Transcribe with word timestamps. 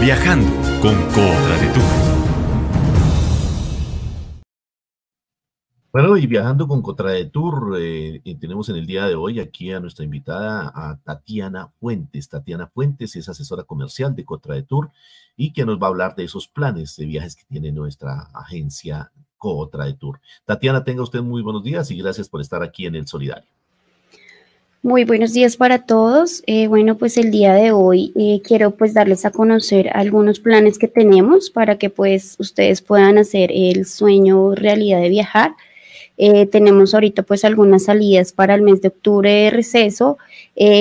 Viajando 0.00 0.50
con 0.80 0.94
Cotra 1.08 1.56
de 1.58 1.66
Tour. 1.72 2.20
Bueno, 5.92 6.16
y 6.16 6.26
viajando 6.26 6.68
con 6.68 6.82
Cotra 6.82 7.10
de 7.10 7.24
Tour, 7.24 7.76
eh, 7.80 8.22
tenemos 8.40 8.68
en 8.68 8.76
el 8.76 8.86
día 8.86 9.06
de 9.06 9.16
hoy 9.16 9.40
aquí 9.40 9.72
a 9.72 9.80
nuestra 9.80 10.04
invitada, 10.04 10.70
a 10.74 10.98
Tatiana 11.02 11.72
Fuentes. 11.80 12.28
Tatiana 12.28 12.68
Fuentes 12.68 13.16
es 13.16 13.28
asesora 13.28 13.64
comercial 13.64 14.14
de 14.14 14.24
Cotra 14.24 14.54
de 14.54 14.62
Tour 14.62 14.90
y 15.36 15.52
que 15.52 15.64
nos 15.64 15.78
va 15.78 15.86
a 15.86 15.90
hablar 15.90 16.14
de 16.14 16.24
esos 16.24 16.46
planes 16.46 16.96
de 16.96 17.06
viajes 17.06 17.34
que 17.34 17.44
tiene 17.44 17.72
nuestra 17.72 18.30
agencia 18.34 19.10
Cotra 19.36 19.86
de 19.86 19.94
Tour. 19.94 20.20
Tatiana, 20.44 20.84
tenga 20.84 21.02
usted 21.02 21.22
muy 21.22 21.42
buenos 21.42 21.64
días 21.64 21.90
y 21.90 21.96
gracias 21.96 22.28
por 22.28 22.40
estar 22.40 22.62
aquí 22.62 22.86
en 22.86 22.94
El 22.94 23.06
Solidario. 23.06 23.59
Muy 24.82 25.04
buenos 25.04 25.34
días 25.34 25.58
para 25.58 25.84
todos. 25.84 26.42
Eh, 26.46 26.66
bueno, 26.66 26.96
pues 26.96 27.18
el 27.18 27.30
día 27.30 27.52
de 27.52 27.70
hoy 27.70 28.14
eh, 28.16 28.40
quiero 28.42 28.70
pues 28.70 28.94
darles 28.94 29.26
a 29.26 29.30
conocer 29.30 29.90
algunos 29.92 30.40
planes 30.40 30.78
que 30.78 30.88
tenemos 30.88 31.50
para 31.50 31.76
que 31.76 31.90
pues 31.90 32.36
ustedes 32.38 32.80
puedan 32.80 33.18
hacer 33.18 33.50
el 33.52 33.84
sueño 33.84 34.54
realidad 34.54 35.02
de 35.02 35.10
viajar. 35.10 35.52
Eh, 36.16 36.46
tenemos 36.46 36.94
ahorita 36.94 37.24
pues 37.24 37.44
algunas 37.44 37.84
salidas 37.84 38.32
para 38.32 38.54
el 38.54 38.62
mes 38.62 38.80
de 38.80 38.88
octubre 38.88 39.30
de 39.30 39.50
receso. 39.50 40.16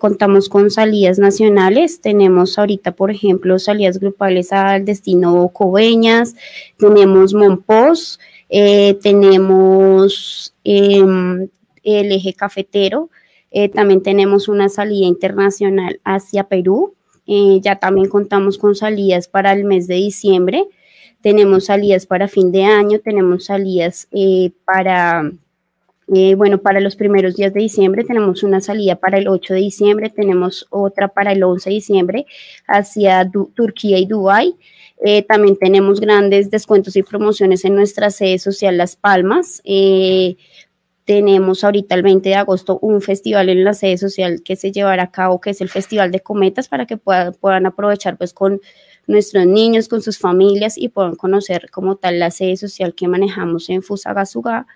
contamos 0.00 0.48
con 0.48 0.70
salidas 0.70 1.18
nacionales. 1.18 2.00
Tenemos 2.00 2.58
ahorita, 2.58 2.92
por 2.92 3.10
ejemplo, 3.10 3.58
salidas 3.58 4.00
grupales 4.00 4.54
al 4.54 4.86
destino 4.86 5.48
Coveñas. 5.48 6.34
Tenemos 6.78 7.34
Monpós. 7.34 8.18
tenemos 9.02 10.54
em, 10.64 11.48
el 11.84 12.12
eje 12.12 12.32
cafetero. 12.32 13.10
Eh, 13.52 13.68
también 13.68 14.02
tenemos 14.02 14.48
una 14.48 14.68
salida 14.68 15.06
internacional 15.06 16.00
hacia 16.04 16.44
Perú. 16.44 16.94
Eh, 17.26 17.60
ya 17.62 17.76
también 17.76 18.08
contamos 18.08 18.58
con 18.58 18.74
salidas 18.74 19.28
para 19.28 19.52
el 19.52 19.64
mes 19.64 19.86
de 19.86 19.96
diciembre. 19.96 20.64
Tenemos 21.20 21.66
salidas 21.66 22.06
para 22.06 22.26
fin 22.26 22.50
de 22.50 22.64
año, 22.64 22.98
tenemos 22.98 23.44
salidas 23.44 24.08
eh, 24.10 24.50
para, 24.64 25.30
bueno, 26.08 26.58
para 26.58 26.80
los 26.80 26.96
primeros 26.96 27.36
días 27.36 27.54
de 27.54 27.60
diciembre. 27.60 28.02
Tenemos 28.02 28.42
una 28.42 28.60
salida 28.60 28.96
para 28.96 29.18
el 29.18 29.28
8 29.28 29.54
de 29.54 29.60
diciembre, 29.60 30.10
tenemos 30.10 30.66
otra 30.70 31.08
para 31.08 31.30
el 31.32 31.44
11 31.44 31.70
de 31.70 31.74
diciembre 31.74 32.26
hacia 32.66 33.30
Turquía 33.30 33.98
y 33.98 34.06
Dubái. 34.06 34.56
también 35.28 35.56
tenemos 35.56 36.00
grandes 36.00 36.50
descuentos 36.50 36.96
y 36.96 37.04
promociones 37.04 37.64
en 37.64 37.76
nuestra 37.76 38.10
sede 38.10 38.40
social 38.40 38.76
Las 38.76 38.96
Palmas. 38.96 39.62
Tenemos 41.04 41.64
ahorita 41.64 41.94
el 41.96 42.02
20 42.02 42.28
de 42.28 42.34
agosto 42.36 42.78
un 42.80 43.00
festival 43.00 43.48
en 43.48 43.64
la 43.64 43.74
sede 43.74 43.98
social 43.98 44.42
que 44.44 44.54
se 44.54 44.70
llevará 44.70 45.04
a 45.04 45.10
cabo, 45.10 45.40
que 45.40 45.50
es 45.50 45.60
el 45.60 45.68
Festival 45.68 46.12
de 46.12 46.20
Cometas, 46.20 46.68
para 46.68 46.86
que 46.86 46.96
puedan, 46.96 47.34
puedan 47.34 47.66
aprovechar 47.66 48.16
pues 48.16 48.32
con 48.32 48.60
nuestros 49.06 49.46
niños, 49.46 49.88
con 49.88 50.00
sus 50.00 50.18
familias 50.18 50.78
y 50.78 50.88
puedan 50.88 51.16
conocer 51.16 51.70
como 51.70 51.96
tal 51.96 52.20
la 52.20 52.30
sede 52.30 52.56
social 52.56 52.94
que 52.94 53.08
manejamos 53.08 53.68
en 53.68 53.82
Fusagasugá. 53.82 54.66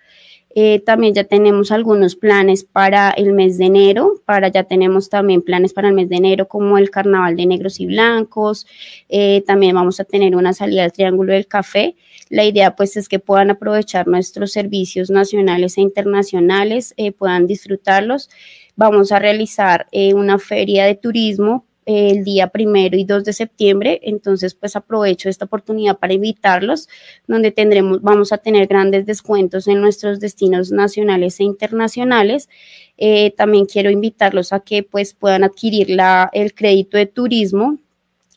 Eh, 0.59 0.79
también 0.79 1.13
ya 1.13 1.23
tenemos 1.23 1.71
algunos 1.71 2.15
planes 2.15 2.63
para 2.63 3.11
el 3.11 3.33
mes 3.33 3.59
de 3.59 3.65
enero, 3.65 4.23
para 4.25 4.47
ya 4.47 4.63
tenemos 4.63 5.07
también 5.07 5.43
planes 5.43 5.71
para 5.71 5.89
el 5.89 5.93
mes 5.93 6.09
de 6.09 6.15
enero 6.15 6.47
como 6.47 6.79
el 6.79 6.89
Carnaval 6.89 7.35
de 7.35 7.45
Negros 7.45 7.79
y 7.79 7.85
Blancos, 7.85 8.65
eh, 9.07 9.43
también 9.45 9.75
vamos 9.75 9.99
a 9.99 10.03
tener 10.03 10.35
una 10.35 10.53
salida 10.53 10.83
al 10.83 10.91
Triángulo 10.91 11.33
del 11.33 11.45
Café. 11.45 11.95
La 12.29 12.43
idea 12.43 12.75
pues 12.75 12.97
es 12.97 13.07
que 13.07 13.19
puedan 13.19 13.51
aprovechar 13.51 14.07
nuestros 14.07 14.51
servicios 14.51 15.11
nacionales 15.11 15.77
e 15.77 15.81
internacionales, 15.81 16.95
eh, 16.97 17.11
puedan 17.11 17.45
disfrutarlos. 17.45 18.27
Vamos 18.75 19.11
a 19.11 19.19
realizar 19.19 19.85
una 20.15 20.39
feria 20.39 20.85
de 20.85 20.95
turismo 20.95 21.66
el 21.87 22.25
día 22.25 22.49
primero 22.49 22.97
y 22.97 23.05
2 23.05 23.23
de 23.23 23.33
septiembre. 23.33 23.99
Entonces, 24.03 24.53
pues 24.53 24.75
aprovecho 24.75 25.29
esta 25.29 25.45
oportunidad 25.45 25.97
para 25.97 26.13
invitarlos, 26.13 26.89
donde 27.27 27.51
tendremos, 27.51 28.01
vamos 28.01 28.33
a 28.33 28.37
tener 28.37 28.67
grandes 28.67 29.05
descuentos 29.05 29.67
en 29.67 29.79
nuestros 29.81 30.19
destinos 30.19 30.71
nacionales 30.71 31.39
e 31.39 31.45
internacionales. 31.45 32.49
Eh, 32.97 33.31
también 33.37 33.65
quiero 33.65 33.89
invitarlos 33.89 34.51
a 34.51 34.59
que 34.59 34.83
pues 34.83 35.13
puedan 35.13 35.45
adquirir 35.45 35.89
la, 35.89 36.29
el 36.33 36.53
crédito 36.53 36.97
de 36.97 37.05
turismo 37.05 37.79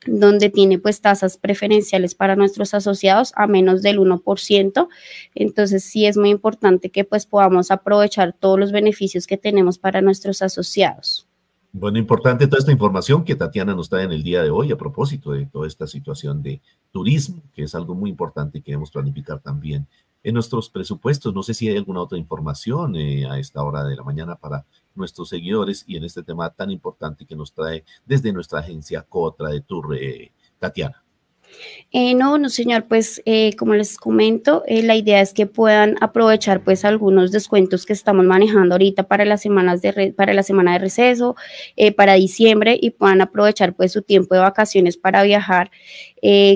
donde 0.06 0.48
tiene 0.48 0.78
pues 0.78 1.02
tasas 1.02 1.36
preferenciales 1.36 2.14
para 2.14 2.34
nuestros 2.34 2.72
asociados 2.72 3.32
a 3.36 3.46
menos 3.46 3.82
del 3.82 3.98
1%. 3.98 4.88
Entonces 5.34 5.84
sí 5.84 6.06
es 6.06 6.16
muy 6.16 6.30
importante 6.30 6.88
que 6.90 7.04
pues 7.04 7.26
podamos 7.26 7.70
aprovechar 7.70 8.32
todos 8.32 8.58
los 8.58 8.72
beneficios 8.72 9.26
que 9.26 9.36
tenemos 9.36 9.78
para 9.78 10.00
nuestros 10.00 10.40
asociados. 10.40 11.29
Bueno, 11.72 11.98
importante 11.98 12.48
toda 12.48 12.58
esta 12.58 12.72
información 12.72 13.24
que 13.24 13.36
Tatiana 13.36 13.74
nos 13.74 13.88
trae 13.88 14.02
en 14.02 14.10
el 14.10 14.24
día 14.24 14.42
de 14.42 14.50
hoy 14.50 14.72
a 14.72 14.76
propósito 14.76 15.30
de 15.30 15.46
toda 15.46 15.68
esta 15.68 15.86
situación 15.86 16.42
de 16.42 16.60
turismo, 16.90 17.42
que 17.54 17.62
es 17.62 17.76
algo 17.76 17.94
muy 17.94 18.10
importante 18.10 18.58
y 18.58 18.62
queremos 18.62 18.90
planificar 18.90 19.38
también 19.38 19.86
en 20.24 20.34
nuestros 20.34 20.68
presupuestos. 20.68 21.32
No 21.32 21.44
sé 21.44 21.54
si 21.54 21.68
hay 21.68 21.76
alguna 21.76 22.00
otra 22.00 22.18
información 22.18 22.96
eh, 22.96 23.24
a 23.30 23.38
esta 23.38 23.62
hora 23.62 23.84
de 23.84 23.94
la 23.94 24.02
mañana 24.02 24.34
para 24.34 24.66
nuestros 24.96 25.28
seguidores 25.28 25.84
y 25.86 25.96
en 25.96 26.02
este 26.02 26.24
tema 26.24 26.50
tan 26.50 26.72
importante 26.72 27.24
que 27.24 27.36
nos 27.36 27.52
trae 27.52 27.84
desde 28.04 28.32
nuestra 28.32 28.58
agencia 28.58 29.02
Cotra 29.02 29.50
de 29.50 29.60
Tour, 29.60 29.94
eh, 29.94 30.32
Tatiana. 30.58 31.04
Eh, 31.92 32.14
no, 32.14 32.38
no, 32.38 32.48
señor, 32.48 32.84
pues 32.86 33.20
eh, 33.24 33.56
como 33.56 33.74
les 33.74 33.96
comento, 33.96 34.62
eh, 34.68 34.84
la 34.84 34.94
idea 34.94 35.20
es 35.20 35.34
que 35.34 35.46
puedan 35.46 35.96
aprovechar 36.00 36.62
pues 36.62 36.84
algunos 36.84 37.32
descuentos 37.32 37.84
que 37.84 37.92
estamos 37.92 38.24
manejando 38.24 38.76
ahorita 38.76 39.08
para 39.08 39.24
las 39.24 39.42
semanas 39.42 39.82
de 39.82 40.14
para 40.16 40.32
la 40.32 40.44
semana 40.44 40.74
de 40.74 40.78
receso, 40.78 41.34
para 41.96 42.14
diciembre 42.14 42.78
y 42.80 42.90
puedan 42.90 43.20
aprovechar 43.20 43.74
pues 43.74 43.90
su 43.90 44.02
tiempo 44.02 44.34
de 44.34 44.40
vacaciones 44.40 44.96
para 44.96 45.24
viajar 45.24 45.70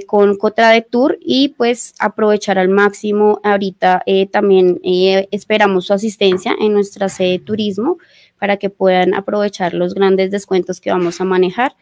con 0.06 0.36
Cotra 0.36 0.70
de 0.70 0.82
Tour 0.82 1.18
y 1.20 1.48
pues 1.48 1.94
aprovechar 1.98 2.58
al 2.58 2.68
máximo. 2.68 3.40
Ahorita 3.42 4.04
también 4.30 4.80
esperamos 4.84 5.86
su 5.86 5.94
asistencia 5.94 6.54
en 6.60 6.74
nuestra 6.74 7.08
sede 7.08 7.30
de 7.30 7.38
turismo 7.40 7.98
para 8.38 8.56
que 8.56 8.70
puedan 8.70 9.14
aprovechar 9.14 9.74
los 9.74 9.94
grandes 9.94 10.30
descuentos 10.30 10.80
que 10.80 10.90
vamos 10.90 11.20
a 11.20 11.24
manejar 11.24 11.74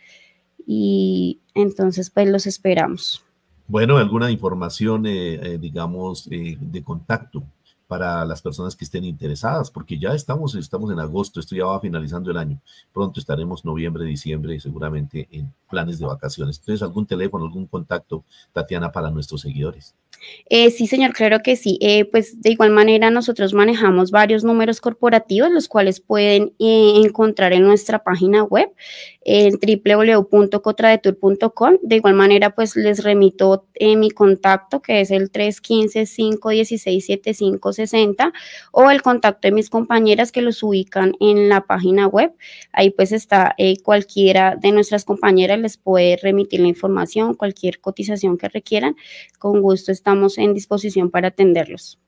y 0.74 1.40
entonces 1.54 2.08
pues 2.08 2.28
los 2.28 2.46
esperamos. 2.46 3.22
Bueno, 3.68 3.98
alguna 3.98 4.30
información, 4.30 5.06
eh, 5.06 5.34
eh, 5.34 5.58
digamos, 5.58 6.28
eh, 6.30 6.56
de 6.60 6.82
contacto 6.82 7.42
para 7.86 8.24
las 8.24 8.40
personas 8.40 8.74
que 8.74 8.86
estén 8.86 9.04
interesadas, 9.04 9.70
porque 9.70 9.98
ya 9.98 10.14
estamos, 10.14 10.54
estamos 10.54 10.90
en 10.90 10.98
agosto, 10.98 11.40
esto 11.40 11.54
ya 11.54 11.66
va 11.66 11.78
finalizando 11.78 12.30
el 12.30 12.38
año. 12.38 12.58
Pronto 12.92 13.20
estaremos 13.20 13.66
noviembre, 13.66 14.04
diciembre, 14.06 14.58
seguramente 14.60 15.28
en 15.30 15.52
planes 15.70 15.98
de 15.98 16.06
vacaciones. 16.06 16.58
Entonces, 16.58 16.82
algún 16.82 17.06
teléfono, 17.06 17.44
algún 17.44 17.66
contacto, 17.66 18.24
Tatiana, 18.52 18.90
para 18.90 19.10
nuestros 19.10 19.42
seguidores. 19.42 19.94
Eh, 20.48 20.70
sí, 20.70 20.86
señor, 20.86 21.12
claro 21.12 21.40
que 21.42 21.56
sí. 21.56 21.78
Eh, 21.80 22.04
pues 22.04 22.40
de 22.40 22.50
igual 22.50 22.70
manera 22.70 23.10
nosotros 23.10 23.54
manejamos 23.54 24.10
varios 24.10 24.44
números 24.44 24.80
corporativos, 24.80 25.50
los 25.50 25.68
cuales 25.68 26.00
pueden 26.00 26.52
eh, 26.58 27.00
encontrar 27.04 27.52
en 27.52 27.62
nuestra 27.62 28.02
página 28.04 28.44
web, 28.44 28.70
en 29.24 29.54
www.cotradetour.com. 29.54 31.78
De 31.82 31.96
igual 31.96 32.14
manera, 32.14 32.50
pues 32.50 32.76
les 32.76 33.02
remito 33.02 33.66
mi 33.80 34.10
contacto, 34.10 34.80
que 34.80 35.00
es 35.00 35.10
el 35.10 35.32
315-516-7560, 35.32 38.32
o 38.70 38.90
el 38.90 39.02
contacto 39.02 39.48
de 39.48 39.52
mis 39.52 39.70
compañeras 39.70 40.30
que 40.30 40.42
los 40.42 40.62
ubican 40.62 41.14
en 41.18 41.48
la 41.48 41.62
página 41.62 42.06
web. 42.06 42.32
Ahí 42.72 42.90
pues 42.90 43.10
está 43.12 43.56
cualquiera 43.82 44.56
de 44.56 44.72
nuestras 44.72 45.04
compañeras 45.04 45.58
les 45.58 45.76
puede 45.76 46.16
remitir 46.16 46.60
la 46.60 46.68
información, 46.68 47.34
cualquier 47.34 47.80
cotización 47.80 48.38
que 48.38 48.48
requieran. 48.48 48.96
Con 49.38 49.60
gusto 49.60 49.92
estamos 50.12 50.36
en 50.36 50.52
disposición 50.52 51.10
para 51.10 51.28
atenderlos. 51.28 52.01